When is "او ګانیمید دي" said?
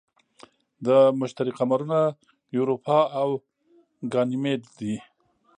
3.21-4.95